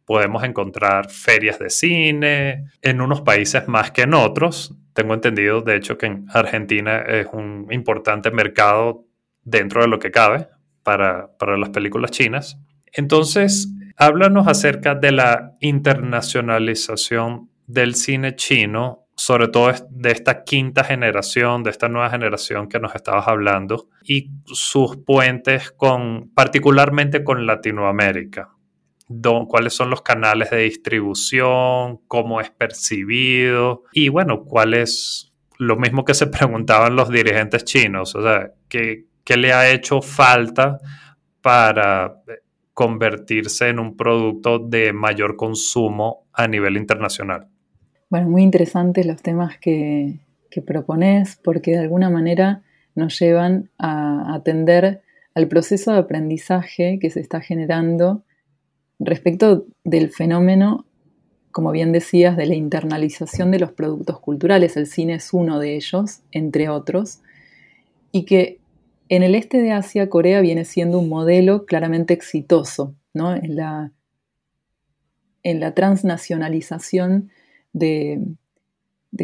[0.04, 4.74] Podemos encontrar ferias de cine en unos países más que en otros.
[4.92, 9.06] Tengo entendido, de hecho, que en Argentina es un importante mercado
[9.42, 10.48] dentro de lo que cabe
[10.82, 12.58] para, para las películas chinas.
[12.92, 21.62] Entonces, háblanos acerca de la internacionalización del cine chino sobre todo de esta quinta generación,
[21.62, 28.50] de esta nueva generación que nos estabas hablando, y sus puentes con, particularmente con Latinoamérica.
[29.48, 36.04] cuáles son los canales de distribución, cómo es percibido y bueno, cuál es lo mismo
[36.04, 40.78] que se preguntaban los dirigentes chinos, o sea, qué, qué le ha hecho falta
[41.40, 42.16] para
[42.72, 47.48] convertirse en un producto de mayor consumo a nivel internacional.
[48.14, 52.62] Bueno, muy interesantes los temas que, que propones porque de alguna manera
[52.94, 55.02] nos llevan a atender
[55.34, 58.22] al proceso de aprendizaje que se está generando
[59.00, 60.86] respecto del fenómeno,
[61.50, 64.76] como bien decías, de la internalización de los productos culturales.
[64.76, 67.18] El cine es uno de ellos, entre otros,
[68.12, 68.60] y que
[69.08, 73.34] en el este de Asia, Corea viene siendo un modelo claramente exitoso ¿no?
[73.34, 73.90] en, la,
[75.42, 77.32] en la transnacionalización
[77.74, 78.22] de,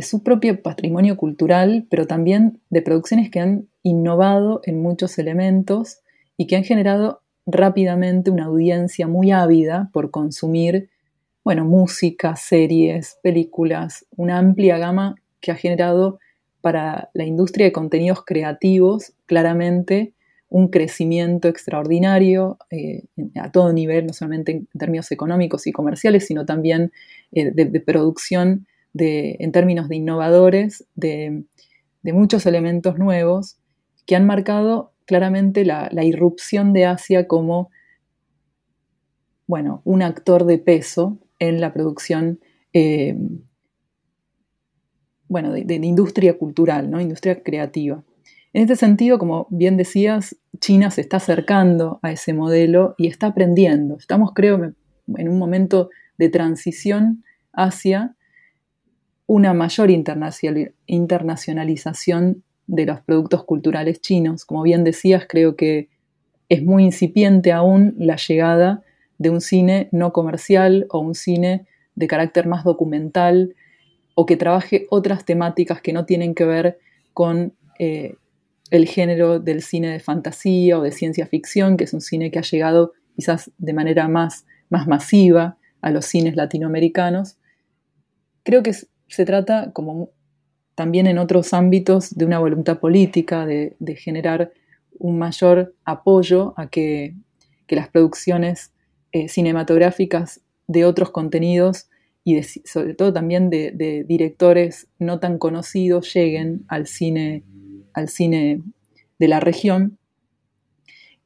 [0.02, 6.00] su propio patrimonio cultural, pero también de producciones que han innovado en muchos elementos
[6.36, 10.90] y que han generado rápidamente una audiencia muy ávida por consumir,
[11.42, 16.18] bueno, música, series, películas, una amplia gama que ha generado
[16.60, 20.12] para la industria de contenidos creativos claramente
[20.50, 23.04] un crecimiento extraordinario eh,
[23.36, 26.92] a todo nivel, no solamente en términos económicos y comerciales, sino también
[27.32, 31.44] eh, de, producción en términos de innovadores, de,
[32.02, 33.58] muchos elementos nuevos
[34.06, 37.70] que han marcado claramente la, irrupción de Asia como
[39.46, 42.40] bueno, un actor de peso en la producción
[42.72, 43.16] eh,
[45.28, 47.00] bueno, de, industria cultural, ¿no?
[47.00, 48.02] industria creativa.
[48.52, 53.28] En este sentido, como bien decías, China se está acercando a ese modelo y está
[53.28, 53.96] aprendiendo.
[53.96, 54.72] Estamos, creo,
[55.16, 58.16] en un momento de transición hacia
[59.26, 64.44] una mayor internacionalización de los productos culturales chinos.
[64.44, 65.88] Como bien decías, creo que
[66.48, 68.82] es muy incipiente aún la llegada
[69.18, 73.54] de un cine no comercial o un cine de carácter más documental
[74.16, 76.80] o que trabaje otras temáticas que no tienen que ver
[77.12, 78.16] con eh,
[78.70, 82.38] el género del cine de fantasía o de ciencia ficción, que es un cine que
[82.38, 87.36] ha llegado quizás de manera más, más masiva a los cines latinoamericanos.
[88.44, 90.10] Creo que se trata, como
[90.74, 94.52] también en otros ámbitos, de una voluntad política, de, generar
[94.98, 97.14] un mayor apoyo a que,
[97.68, 98.72] las producciones
[99.12, 101.88] eh, cinematográficas de otros contenidos
[102.24, 107.44] y sobre todo también de, de, directores no tan conocidos lleguen al cine
[107.94, 108.62] al cine
[109.18, 109.98] de la región.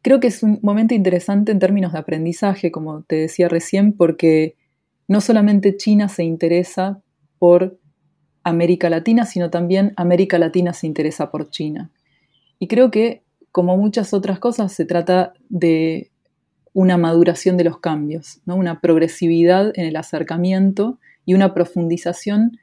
[0.02, 4.56] Creo que es un momento interesante en términos de aprendizaje, como te decía recién, porque
[5.08, 7.00] no solamente China se interesa
[7.38, 7.78] por
[8.42, 11.90] América Latina, sino también América Latina se interesa por China.
[12.58, 16.10] Y creo que, como muchas otras cosas, se trata de
[16.74, 18.56] una maduración de los cambios, ¿no?
[18.56, 22.58] una progresividad en el acercamiento y una profundización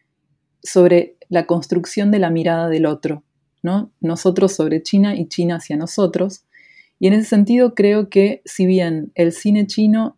[0.62, 3.24] sobre la construcción de la mirada del otro.
[3.62, 6.45] Nosotros sobre China y China hacia nosotros.
[6.99, 10.18] Y en ese sentido creo que si bien el cine chino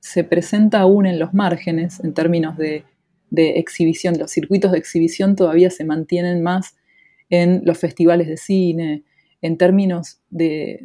[0.00, 2.84] se presenta aún en los márgenes en términos de,
[3.30, 6.76] exhibición, los circuitos de exhibición todavía se mantienen más
[7.28, 9.04] en los festivales de cine,
[9.40, 10.80] en términos de,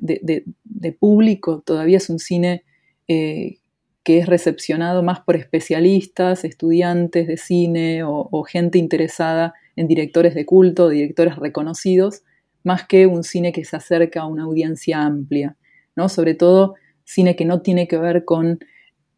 [1.00, 2.64] público, todavía es un cine
[3.08, 3.58] eh,
[4.04, 10.46] que es recepcionado más por especialistas, estudiantes de cine o, gente interesada en directores de
[10.46, 12.24] culto, directores reconocidos,
[12.64, 15.58] más que un cine que se acerca a una audiencia amplia,
[15.96, 16.10] ¿no?
[16.10, 18.60] Sobre todo cine que no tiene que ver con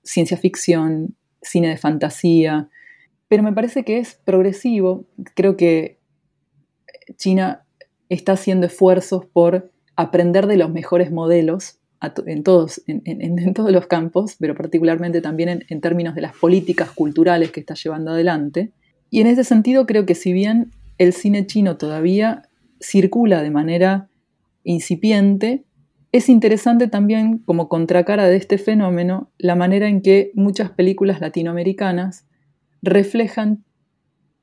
[0.04, 2.70] ciencia ficción, cine de fantasía,
[3.28, 5.06] pero me parece que es progresivo.
[5.36, 6.00] Creo que
[7.18, 7.66] China
[8.10, 11.80] está haciendo esfuerzos por aprender de los mejores modelos
[12.26, 17.52] en, todos, en, todos los campos, pero particularmente también en, términos de las políticas culturales
[17.52, 18.72] que está llevando adelante.
[19.10, 22.44] Y en ese sentido creo que si bien el cine chino todavía
[22.80, 24.10] circula de manera
[24.64, 25.64] incipiente,
[26.12, 32.26] es interesante también como contracara de este fenómeno la manera en que muchas películas latinoamericanas
[32.82, 33.64] reflejan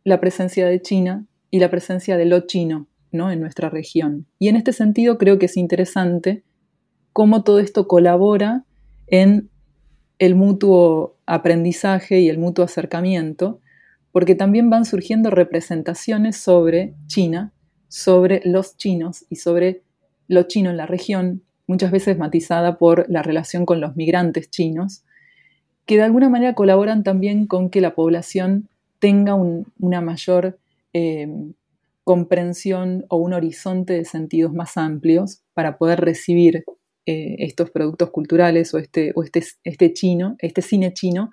[0.04, 3.30] la presencia de China y la presencia de lo chino ¿no?
[3.30, 4.26] en nuestra región.
[4.38, 6.42] Y en este sentido creo que es interesante
[7.12, 8.64] cómo todo esto colabora
[9.06, 9.48] en
[10.18, 13.60] el mutuo aprendizaje y el mutuo acercamiento,
[14.14, 17.52] porque también van surgiendo representaciones sobre China,
[17.88, 19.82] sobre los chinos y sobre
[20.28, 25.02] lo chino en la región, muchas veces matizada por la relación con los migrantes chinos,
[25.84, 28.68] que de alguna manera colaboran también con que la población
[29.00, 30.60] tenga una mayor
[30.92, 31.26] eh,
[32.04, 36.64] comprensión o un horizonte de sentidos más amplios para poder recibir
[37.04, 41.32] eh, estos productos culturales o, este, este, este chino, este cine chino,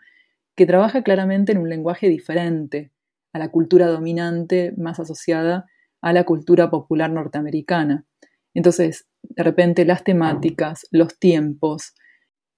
[0.61, 2.91] que trabaja claramente en un lenguaje diferente
[3.33, 5.65] a la cultura dominante más asociada
[6.01, 8.05] a la cultura popular norteamericana.
[8.53, 11.95] Entonces, de repente las temáticas, los tiempos,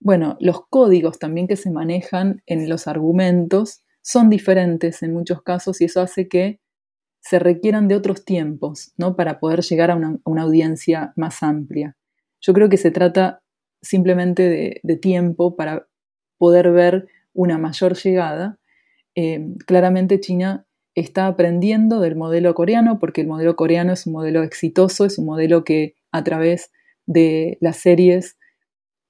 [0.01, 5.80] bueno, los códigos también que se manejan en los argumentos son diferentes en muchos casos
[5.80, 6.60] y eso hace que
[7.22, 9.16] se requieran de otros tiempos, ¿no?
[9.16, 11.95] Para poder llegar a una, audiencia más amplia.
[12.41, 13.41] Yo creo que se trata
[13.82, 15.88] simplemente de, tiempo para
[16.38, 18.60] poder ver una mayor llegada.
[19.16, 20.66] Eh, claramente China
[20.96, 25.26] está aprendiendo del modelo coreano porque el modelo coreano es un modelo exitoso, es un
[25.26, 26.72] modelo que a través
[27.06, 28.38] de las series,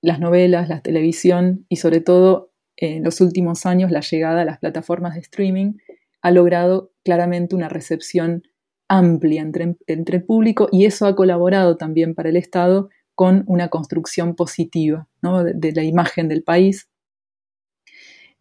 [0.01, 4.59] las novelas, la televisión y sobre todo en los últimos años la llegada a las
[4.59, 5.73] plataformas de streaming
[6.21, 8.43] ha logrado claramente una recepción
[8.87, 14.35] amplia entre, el público y eso ha colaborado también para el Estado con una construcción
[14.35, 16.89] positiva de, la imagen del país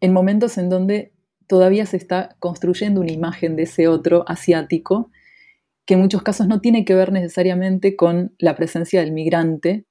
[0.03, 1.13] en momentos en donde
[1.47, 5.11] todavía se está construyendo una imagen de ese otro asiático
[5.85, 9.85] que en muchos casos no tiene que ver necesariamente con la presencia del migrante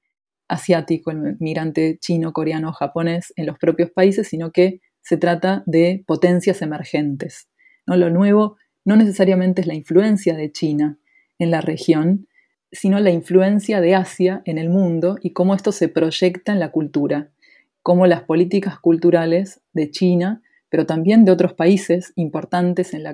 [0.49, 6.05] asiático, el migrante chino, coreano, japonés en los propios países, sino que se trata de
[6.07, 7.49] potencias emergentes.
[7.87, 7.97] ¿no?
[7.97, 10.99] Lo nuevo no necesariamente es la influencia de China
[11.39, 12.29] en la región,
[12.71, 16.71] sino la influencia de Asia en el mundo y cómo esto se proyecta en la
[16.71, 17.31] cultura,
[17.83, 23.05] cómo las políticas culturales de China, pero también de otros países importantes en,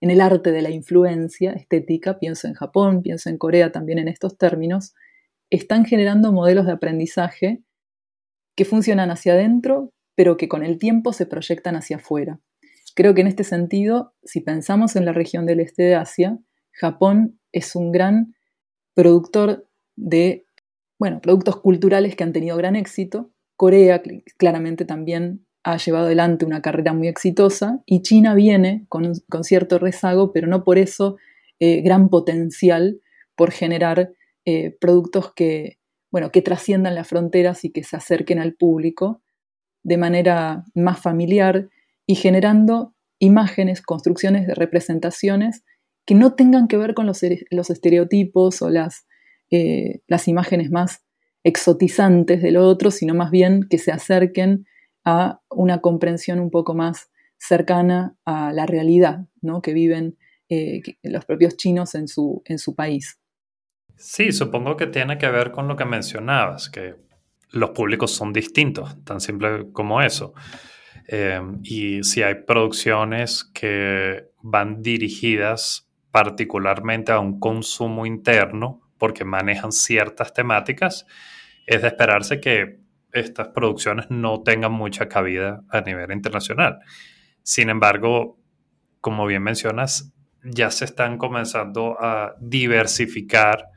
[0.00, 4.36] el arte de la influencia estética, pienso en Japón, pienso en Corea también en estos
[4.36, 4.94] términos,
[5.50, 7.62] están generando modelos de aprendizaje
[8.56, 12.40] que funcionan hacia adentro, pero que con el tiempo se proyectan hacia afuera.
[12.94, 16.38] Creo que en este sentido, si pensamos en la región del este de Asia,
[16.72, 18.34] Japón es un gran
[18.94, 20.46] productor de,
[20.98, 23.30] bueno, productos culturales que han tenido gran éxito.
[23.56, 24.02] Corea
[24.36, 30.32] claramente también ha llevado adelante una carrera muy exitosa y China viene con, cierto rezago,
[30.32, 31.16] pero no por eso
[31.58, 33.00] eh, gran potencial
[33.34, 34.12] por generar
[34.44, 35.78] eh, productos que,
[36.12, 39.22] bueno, que trasciendan las fronteras y que se acerquen al público
[39.82, 41.68] de manera más familiar
[42.06, 45.64] y generando imágenes, construcciones de representaciones
[46.04, 49.06] que no tengan que ver con los, estereotipos o las,
[49.50, 51.05] eh, las imágenes más
[51.46, 54.66] exotizantes de lo otro, sino más bien que se acerquen
[55.04, 59.62] a una comprensión un poco más cercana a la realidad ¿no?
[59.62, 60.18] que viven
[60.48, 63.20] eh, los propios chinos en su, en su país.
[63.94, 66.96] Sí, supongo que tiene que ver con lo que mencionabas, que
[67.50, 70.34] los públicos son distintos, tan simple como eso.
[71.06, 79.70] Eh, y si hay producciones que van dirigidas particularmente a un consumo interno porque manejan
[79.70, 81.06] ciertas temáticas,
[81.66, 82.80] es de esperarse que
[83.12, 86.78] estas producciones no tengan mucha cabida a nivel internacional.
[87.42, 88.38] Sin embargo,
[89.00, 93.70] como bien mencionas, ya se están comenzando a diversificar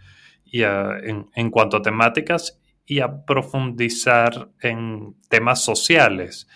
[0.51, 6.47] en cuanto a temáticas y a profundizar en temas sociales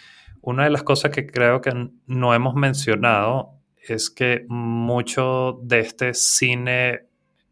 [0.45, 1.71] una de las cosas que creo que
[2.05, 7.07] no hemos mencionado es que mucho de este cine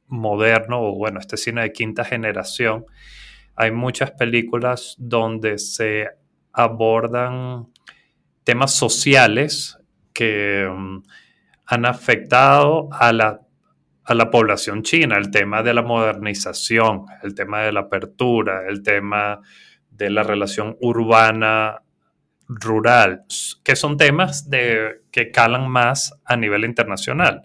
[0.08, 2.86] moderno, o bueno, este cine de quinta generación,
[3.62, 6.08] hay muchas películas donde se
[6.52, 7.68] abordan
[8.44, 9.78] temas sociales
[10.14, 11.04] que mm,
[11.68, 13.40] han afectado a la,
[14.04, 18.82] a la población china, el tema de la modernización, el tema de la apertura, el
[18.82, 19.42] tema
[19.92, 21.84] de la relación urbana
[22.48, 23.26] rural,
[23.64, 27.44] que son temas de, que calan más a nivel internacional.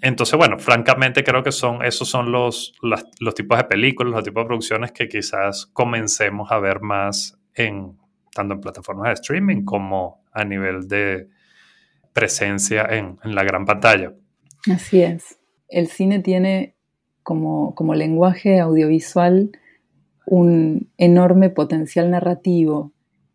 [0.00, 2.72] Entonces, bueno, francamente creo que son, esos son los,
[3.34, 7.98] tipos de películas, los tipos de producciones que quizás comencemos a ver más en
[8.32, 11.28] tanto en plataformas de streaming como a nivel de
[12.12, 14.12] presencia en, la gran pantalla.
[14.70, 15.38] Así es.
[15.68, 16.74] El cine tiene
[17.22, 19.50] como lenguaje audiovisual
[20.30, 22.92] un enorme potencial narrativo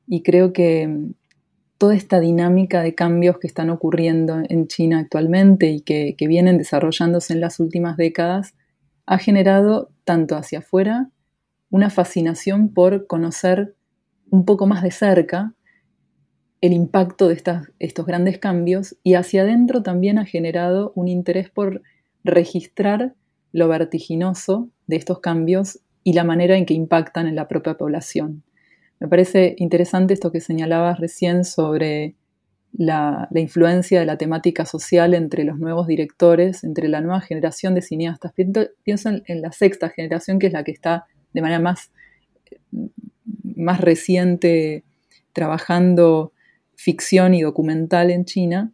[0.07, 0.89] y creo que
[1.77, 7.33] toda esta dinámica de cambios que están ocurriendo en China actualmente y que, vienen desarrollándose
[7.33, 8.53] en las últimas décadas
[9.05, 11.09] ha generado tanto hacia afuera
[11.69, 13.75] una fascinación por conocer
[14.29, 15.53] un poco más de cerca
[16.61, 17.41] el impacto de
[17.79, 21.81] estos grandes cambios y hacia adentro también ha generado un interés por
[22.23, 23.15] registrar
[23.51, 28.43] lo vertiginoso de estos cambios y la manera en que impactan en la propia población.
[29.03, 32.15] Me parece interesante esto que señalabas recién sobre
[32.71, 37.81] la, influencia de la temática social entre los nuevos directores, entre la nueva generación de
[37.81, 38.31] cineastas.
[38.83, 41.91] Pienso en, la sexta generación, que es la que está de manera más,
[43.43, 44.85] más reciente
[45.33, 46.31] trabajando
[46.73, 48.71] ficción y documental en China,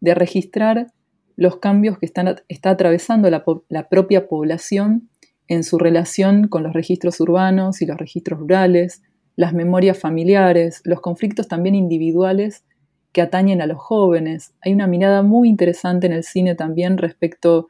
[0.00, 0.94] de registrar
[1.36, 5.10] los cambios que está atravesando la propia población
[5.46, 9.02] en su relación con los registros urbanos y los registros rurales,
[9.38, 12.64] las memorias familiares, los conflictos también individuales
[13.12, 14.52] que atañen a los jóvenes.
[14.62, 17.68] Hay una mirada muy interesante en el cine también respecto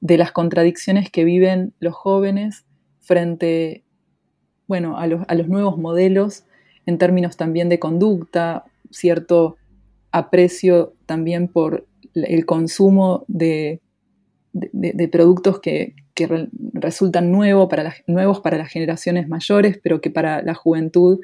[0.00, 2.64] de las contradicciones que viven los jóvenes
[3.00, 3.84] frente
[4.66, 6.44] bueno, a, los, a los nuevos modelos
[6.86, 9.58] en términos también de conducta, cierto
[10.12, 13.82] aprecio también por el consumo de,
[14.72, 15.94] de productos que,
[16.72, 21.20] resultan nuevos para las generaciones mayores, pero que para la juventud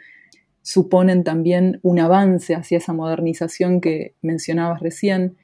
[0.61, 5.37] suponen también un avance hacia esa modernización que mencionabas recién.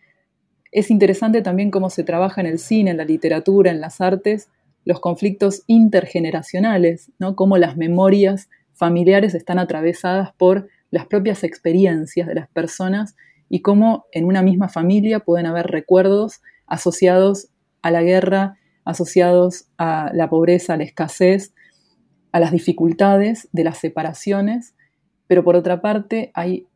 [0.70, 4.48] Es interesante también cómo se trabaja en el cine, en la literatura, en las artes,
[4.84, 7.34] los conflictos intergeneracionales, ¿no?
[7.34, 13.16] cómo las memorias familiares están atravesadas por las propias experiencias de las personas
[13.48, 17.48] y cómo en una misma familia pueden haber recuerdos asociados
[17.82, 21.52] a la guerra, asociados a la pobreza, a la escasez,
[22.32, 24.74] a las dificultades de las separaciones,
[25.26, 26.66] pero por otra parte hay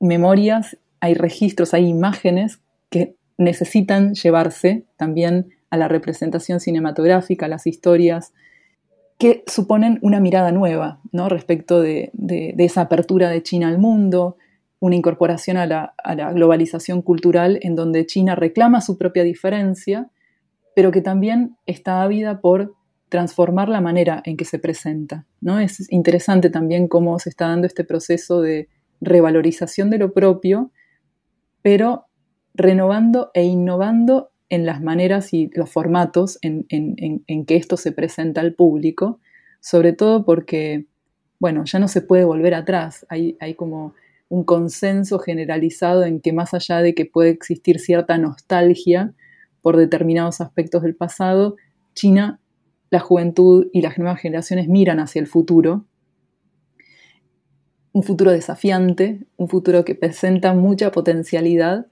[0.00, 2.60] memorias, hay registros, hay imágenes
[2.90, 8.32] que necesitan llevarse también a la representación cinematográfica, a las historias,
[9.18, 11.28] que suponen una mirada nueva ¿no?
[11.28, 12.10] respecto de,
[12.58, 14.36] esa apertura de China al mundo,
[14.78, 20.10] una incorporación a la, a la globalización cultural en donde China reclama su propia diferencia,
[20.76, 22.74] pero que también está ávida por
[23.08, 25.24] transformar la manera en que se presenta.
[25.40, 25.58] ¿no?
[25.58, 28.68] Es interesante también cómo se está dando este proceso de
[29.00, 30.70] revalorización de lo propio,
[31.62, 32.08] pero
[32.52, 38.52] renovando e innovando en las maneras y los formatos en, que esto se presenta al
[38.52, 39.18] público,
[39.60, 40.84] sobre todo porque,
[41.40, 43.94] bueno, ya no se puede volver atrás, hay, hay como
[44.28, 49.14] un consenso generalizado en que más allá de que puede existir cierta nostalgia,
[49.66, 51.56] por determinados aspectos del pasado,
[51.92, 52.38] China,
[52.90, 55.86] la juventud y las nuevas generaciones miran hacia el futuro,
[57.90, 61.88] un futuro desafiante, un futuro que presenta mucha potencialidad,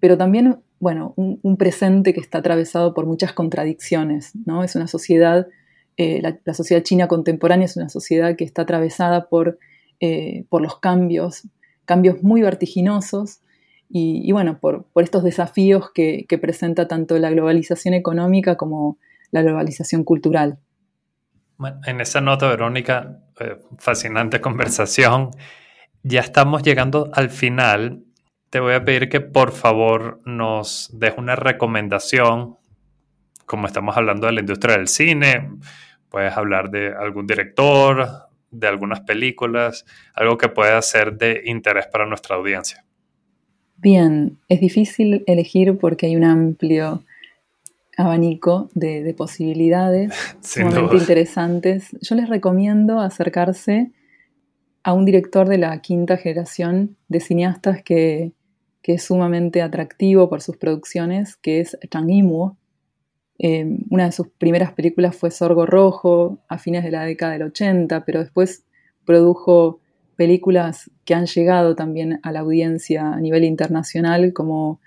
[0.00, 4.64] pero también, bueno, un, presente que está atravesado por muchas contradicciones, ¿no?
[4.64, 5.46] Es una sociedad,
[5.98, 9.58] eh, la, sociedad china contemporánea es una sociedad que está atravesada por,
[10.00, 11.46] eh, por los cambios,
[11.84, 13.40] cambios muy vertiginosos,
[13.96, 18.98] y, bueno, por, estos desafíos que, presenta tanto la globalización económica como
[19.30, 20.58] la globalización cultural.
[21.58, 25.30] Bueno, en esa nota, Verónica, eh, fascinante conversación.
[26.02, 28.02] Ya estamos llegando al final.
[28.50, 32.56] Te voy a pedir que por favor nos des una recomendación,
[33.46, 35.50] como estamos hablando de la industria del cine,
[36.08, 38.08] puedes hablar de algún director,
[38.50, 42.83] de algunas películas, algo que pueda ser de interés para nuestra audiencia.
[43.76, 47.02] Bien, es difícil elegir porque hay un amplio
[47.96, 51.96] abanico de, posibilidades sumamente interesantes.
[52.00, 53.92] Yo les recomiendo acercarse
[54.82, 58.32] a un director de la quinta generación de cineastas que,
[58.82, 62.54] es sumamente atractivo por sus producciones, que es Chang Yimou.
[63.38, 67.44] Eh, una de sus primeras películas fue Sorgo Rojo a fines de la década del
[67.44, 68.64] 80, pero después
[69.06, 69.80] produjo
[70.14, 74.80] películas que han llegado también a la audiencia a nivel internacional, como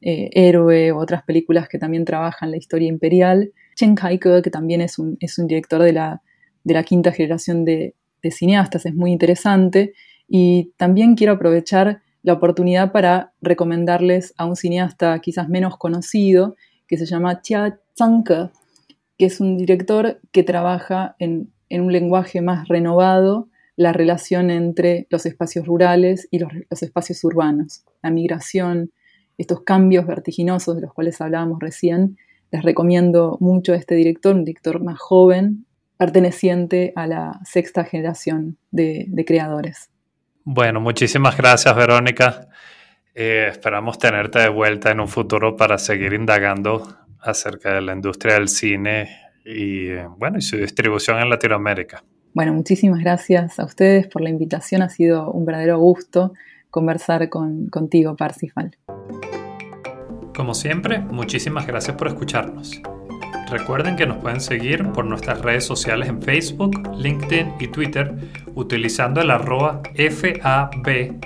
[0.00, 3.52] eh, Héroe u otras películas que también trabajan la historia imperial.
[3.76, 6.22] Chen Kaike, que también es un, es un director de la,
[6.64, 9.92] de la quinta generación de, de cineastas, es muy interesante.
[10.28, 16.56] Y también quiero aprovechar la oportunidad para recomendarles a un cineasta quizás menos conocido,
[16.86, 18.50] que se llama Chia Zhangke,
[19.18, 25.26] que es un director que trabaja en, un lenguaje más renovado la relación entre los
[25.26, 26.52] espacios rurales y los,
[26.82, 28.92] espacios urbanos, la migración,
[29.38, 32.18] estos cambios vertiginosos de los cuales hablábamos recién.
[32.50, 35.64] Les recomiendo mucho a este director, un director más joven,
[35.96, 39.90] perteneciente a la sexta generación de, creadores.
[40.44, 42.48] Bueno, muchísimas gracias Verónica.
[43.14, 46.82] Eh, esperamos tenerte de vuelta en un futuro para seguir indagando
[47.20, 49.08] acerca de la industria del cine
[49.44, 52.02] y, eh, bueno, y su distribución en Latinoamérica.
[52.34, 54.80] Bueno, muchísimas gracias a ustedes por la invitación.
[54.82, 56.32] Ha sido un verdadero gusto
[56.70, 58.76] conversar con, contigo, Parsifal.
[60.34, 62.80] Como siempre, muchísimas gracias por escucharnos.
[63.50, 68.14] Recuerden que nos pueden seguir por nuestras redes sociales en Facebook, LinkedIn y Twitter
[68.54, 71.20] utilizando el arroba FAB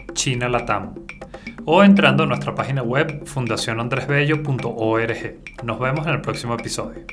[1.67, 5.37] o entrando a nuestra página web fundacionandresbello.org.
[5.63, 7.05] Nos vemos en el próximo episodio.